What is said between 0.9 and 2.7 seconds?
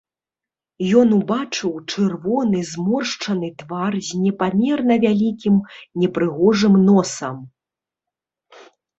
Ён убачыў чырвоны